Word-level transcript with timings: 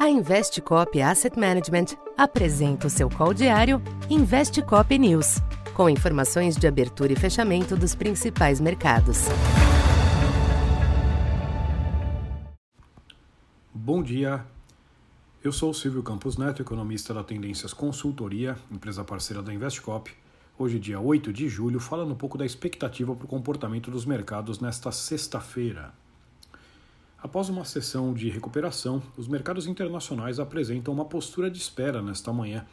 A 0.00 0.08
Investcop 0.08 0.98
Asset 1.02 1.38
Management 1.38 1.94
apresenta 2.16 2.86
o 2.86 2.90
seu 2.90 3.10
call 3.10 3.34
diário 3.34 3.82
Investcop 4.08 4.98
News, 4.98 5.42
com 5.74 5.90
informações 5.90 6.56
de 6.56 6.66
abertura 6.66 7.12
e 7.12 7.16
fechamento 7.16 7.76
dos 7.76 7.94
principais 7.94 8.62
mercados. 8.62 9.26
Bom 13.74 14.02
dia. 14.02 14.42
Eu 15.44 15.52
sou 15.52 15.74
Silvio 15.74 16.02
Campos 16.02 16.38
Neto, 16.38 16.62
economista 16.62 17.12
da 17.12 17.22
Tendências 17.22 17.74
Consultoria, 17.74 18.56
empresa 18.70 19.04
parceira 19.04 19.42
da 19.42 19.52
Investcop. 19.52 20.10
Hoje, 20.58 20.78
dia 20.78 20.98
8 20.98 21.30
de 21.30 21.46
julho, 21.46 21.78
falando 21.78 22.12
um 22.12 22.16
pouco 22.16 22.38
da 22.38 22.46
expectativa 22.46 23.14
para 23.14 23.26
o 23.26 23.28
comportamento 23.28 23.90
dos 23.90 24.06
mercados 24.06 24.60
nesta 24.60 24.90
sexta-feira. 24.90 25.92
Após 27.22 27.50
uma 27.50 27.66
sessão 27.66 28.14
de 28.14 28.30
recuperação, 28.30 29.02
os 29.14 29.28
mercados 29.28 29.66
internacionais 29.66 30.40
apresentam 30.40 30.94
uma 30.94 31.04
postura 31.04 31.50
de 31.50 31.58
espera 31.58 32.00
nesta 32.00 32.32
manhã, 32.32 32.64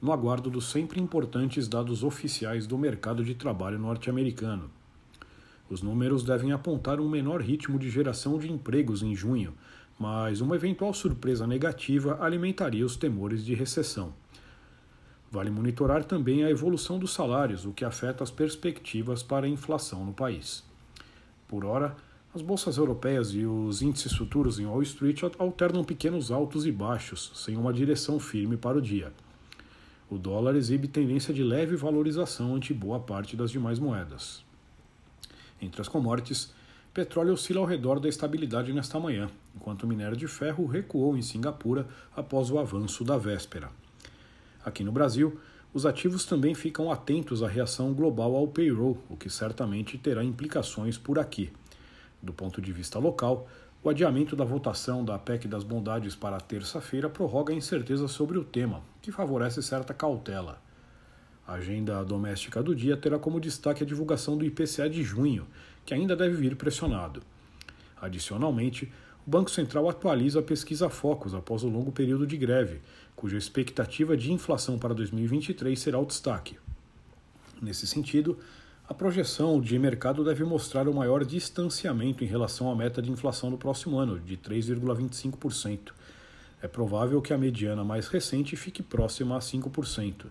no 0.00 0.12
aguardo 0.12 0.48
dos 0.48 0.70
sempre 0.70 1.00
importantes 1.00 1.66
dados 1.66 2.04
oficiais 2.04 2.68
do 2.68 2.78
mercado 2.78 3.24
de 3.24 3.34
trabalho 3.34 3.80
norte-americano. 3.80 4.70
Os 5.68 5.82
números 5.82 6.22
devem 6.22 6.52
apontar 6.52 7.00
um 7.00 7.08
menor 7.08 7.40
ritmo 7.40 7.80
de 7.80 7.90
geração 7.90 8.38
de 8.38 8.50
empregos 8.50 9.02
em 9.02 9.12
junho, 9.12 9.52
mas 9.98 10.40
uma 10.40 10.54
eventual 10.54 10.94
surpresa 10.94 11.44
negativa 11.44 12.18
alimentaria 12.20 12.86
os 12.86 12.94
temores 12.94 13.44
de 13.44 13.54
recessão. 13.54 14.14
Vale 15.32 15.50
monitorar 15.50 16.04
também 16.04 16.44
a 16.44 16.50
evolução 16.50 16.96
dos 16.96 17.12
salários, 17.12 17.64
o 17.64 17.72
que 17.72 17.84
afeta 17.84 18.22
as 18.22 18.30
perspectivas 18.30 19.24
para 19.24 19.46
a 19.46 19.50
inflação 19.50 20.04
no 20.04 20.12
país. 20.12 20.62
Por 21.48 21.64
ora, 21.64 21.96
as 22.36 22.42
bolsas 22.42 22.76
europeias 22.76 23.30
e 23.30 23.46
os 23.46 23.80
índices 23.80 24.12
futuros 24.12 24.58
em 24.58 24.66
Wall 24.66 24.82
Street 24.82 25.22
alternam 25.38 25.82
pequenos 25.82 26.30
altos 26.30 26.66
e 26.66 26.70
baixos, 26.70 27.32
sem 27.34 27.56
uma 27.56 27.72
direção 27.72 28.20
firme 28.20 28.58
para 28.58 28.76
o 28.76 28.82
dia. 28.82 29.10
O 30.10 30.18
dólar 30.18 30.54
exibe 30.54 30.86
tendência 30.86 31.32
de 31.32 31.42
leve 31.42 31.76
valorização 31.76 32.54
ante 32.54 32.74
boa 32.74 33.00
parte 33.00 33.34
das 33.38 33.50
demais 33.50 33.78
moedas. 33.78 34.44
Entre 35.62 35.80
as 35.80 35.88
commodities, 35.88 36.52
petróleo 36.92 37.32
oscila 37.32 37.60
ao 37.60 37.66
redor 37.66 37.98
da 37.98 38.08
estabilidade 38.08 38.70
nesta 38.70 39.00
manhã, 39.00 39.30
enquanto 39.54 39.84
o 39.84 39.86
minério 39.86 40.16
de 40.16 40.28
ferro 40.28 40.66
recuou 40.66 41.16
em 41.16 41.22
Singapura 41.22 41.88
após 42.14 42.50
o 42.50 42.58
avanço 42.58 43.02
da 43.02 43.16
véspera. 43.16 43.70
Aqui 44.62 44.84
no 44.84 44.92
Brasil, 44.92 45.40
os 45.72 45.86
ativos 45.86 46.26
também 46.26 46.54
ficam 46.54 46.92
atentos 46.92 47.42
à 47.42 47.48
reação 47.48 47.94
global 47.94 48.36
ao 48.36 48.46
payroll, 48.46 49.02
o 49.08 49.16
que 49.16 49.30
certamente 49.30 49.96
terá 49.96 50.22
implicações 50.22 50.98
por 50.98 51.18
aqui. 51.18 51.50
Do 52.22 52.32
ponto 52.32 52.60
de 52.60 52.72
vista 52.72 52.98
local, 52.98 53.48
o 53.82 53.88
adiamento 53.88 54.34
da 54.34 54.44
votação 54.44 55.04
da 55.04 55.18
PEC 55.18 55.46
das 55.46 55.62
Bondades 55.62 56.16
para 56.16 56.40
terça-feira 56.40 57.08
prorroga 57.08 57.52
a 57.52 57.56
incerteza 57.56 58.08
sobre 58.08 58.36
o 58.36 58.44
tema, 58.44 58.82
que 59.00 59.12
favorece 59.12 59.62
certa 59.62 59.94
cautela. 59.94 60.60
A 61.46 61.52
agenda 61.52 62.04
doméstica 62.04 62.60
do 62.60 62.74
dia 62.74 62.96
terá 62.96 63.18
como 63.18 63.38
destaque 63.38 63.84
a 63.84 63.86
divulgação 63.86 64.36
do 64.36 64.44
IPCA 64.44 64.90
de 64.90 65.04
junho, 65.04 65.46
que 65.84 65.94
ainda 65.94 66.16
deve 66.16 66.34
vir 66.34 66.56
pressionado. 66.56 67.22
Adicionalmente, 68.00 68.92
o 69.24 69.30
Banco 69.30 69.50
Central 69.50 69.88
atualiza 69.88 70.40
a 70.40 70.42
pesquisa 70.42 70.88
Focus 70.88 71.34
após 71.34 71.62
o 71.62 71.68
longo 71.68 71.92
período 71.92 72.26
de 72.26 72.36
greve, 72.36 72.80
cuja 73.14 73.36
expectativa 73.36 74.16
de 74.16 74.32
inflação 74.32 74.78
para 74.78 74.94
2023 74.94 75.78
será 75.78 75.98
o 75.98 76.04
destaque. 76.04 76.58
Nesse 77.62 77.86
sentido, 77.86 78.38
a 78.88 78.94
projeção 78.94 79.60
de 79.60 79.76
mercado 79.80 80.24
deve 80.24 80.44
mostrar 80.44 80.86
o 80.86 80.94
maior 80.94 81.24
distanciamento 81.24 82.22
em 82.22 82.26
relação 82.26 82.70
à 82.70 82.76
meta 82.76 83.02
de 83.02 83.10
inflação 83.10 83.50
do 83.50 83.58
próximo 83.58 83.98
ano, 83.98 84.20
de 84.20 84.36
3,25%. 84.36 85.92
É 86.62 86.68
provável 86.68 87.20
que 87.20 87.34
a 87.34 87.38
mediana 87.38 87.82
mais 87.82 88.06
recente 88.06 88.54
fique 88.54 88.84
próxima 88.84 89.36
a 89.36 89.40
5%. 89.40 90.26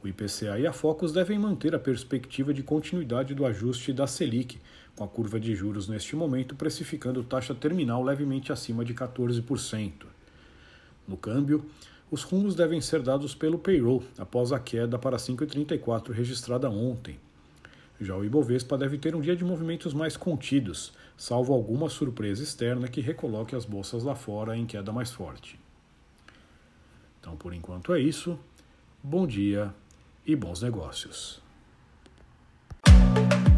O 0.00 0.06
IPCA 0.06 0.60
e 0.60 0.66
a 0.66 0.72
Focus 0.72 1.12
devem 1.12 1.40
manter 1.40 1.74
a 1.74 1.78
perspectiva 1.78 2.54
de 2.54 2.62
continuidade 2.62 3.34
do 3.34 3.44
ajuste 3.44 3.92
da 3.92 4.06
Selic, 4.06 4.60
com 4.94 5.02
a 5.02 5.08
curva 5.08 5.40
de 5.40 5.52
juros 5.52 5.88
neste 5.88 6.14
momento 6.14 6.54
precificando 6.54 7.24
taxa 7.24 7.54
terminal 7.54 8.02
levemente 8.02 8.52
acima 8.52 8.84
de 8.84 8.94
14%. 8.94 9.92
No 11.06 11.16
câmbio, 11.16 11.66
os 12.12 12.22
rumos 12.22 12.54
devem 12.54 12.80
ser 12.80 13.02
dados 13.02 13.34
pelo 13.34 13.58
payroll 13.58 14.04
após 14.16 14.52
a 14.52 14.60
queda 14.60 14.96
para 15.00 15.16
5,34 15.16 16.12
registrada 16.12 16.70
ontem. 16.70 17.18
Já 18.00 18.16
o 18.16 18.24
Ibovespa 18.24 18.78
deve 18.78 18.96
ter 18.96 19.14
um 19.14 19.20
dia 19.20 19.36
de 19.36 19.44
movimentos 19.44 19.92
mais 19.92 20.16
contidos, 20.16 20.92
salvo 21.18 21.52
alguma 21.52 21.90
surpresa 21.90 22.42
externa 22.42 22.88
que 22.88 23.02
recoloque 23.02 23.54
as 23.54 23.66
bolsas 23.66 24.02
lá 24.02 24.14
fora 24.14 24.56
em 24.56 24.64
queda 24.64 24.90
mais 24.90 25.10
forte. 25.10 25.60
Então, 27.20 27.36
por 27.36 27.52
enquanto 27.52 27.92
é 27.92 28.00
isso. 28.00 28.38
Bom 29.02 29.26
dia 29.26 29.74
e 30.26 30.34
bons 30.34 30.62
negócios. 30.62 31.42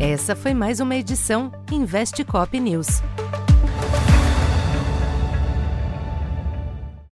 Essa 0.00 0.34
foi 0.34 0.52
mais 0.52 0.80
uma 0.80 0.96
edição 0.96 1.52
Investe 1.70 2.24
Cop 2.24 2.58
News. 2.58 3.00